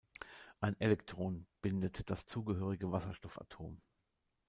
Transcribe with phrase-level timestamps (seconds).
[0.61, 3.79] Ein Elektron bindet das zugehörige Wasserstoffatom.